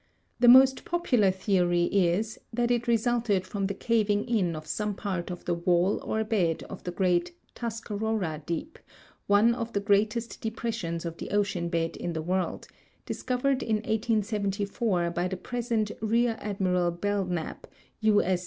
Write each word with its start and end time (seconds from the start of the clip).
The 0.39 0.47
most 0.47 0.83
]3opular 0.83 1.31
theory 1.31 1.83
is 1.83 2.39
that 2.51 2.71
it 2.71 2.87
resulted 2.87 3.45
from 3.45 3.67
the 3.67 3.75
caving 3.75 4.25
in 4.27 4.55
of 4.55 4.65
some 4.65 4.95
part 4.95 5.29
of 5.29 5.45
the 5.45 5.53
wall 5.53 5.99
or 6.03 6.23
bed 6.23 6.63
of 6.63 6.83
the 6.85 6.91
great" 6.91 7.35
Tuscarora 7.61 8.41
Deep," 8.43 8.79
one 9.27 9.53
of 9.53 9.73
the 9.73 9.79
greatest 9.79 10.41
depressions 10.41 11.05
of 11.05 11.17
the 11.17 11.29
ocean 11.29 11.69
bed 11.69 11.97
in 11.97 12.13
tbe 12.15 12.25
world, 12.25 12.65
discovered 13.05 13.61
in 13.61 13.75
1874 13.75 15.11
by 15.11 15.27
the 15.27 15.37
present 15.37 15.91
Rear 16.01 16.35
Admiral 16.39 16.89
Belknap, 16.89 17.67
U. 17.99 18.23
S. 18.23 18.39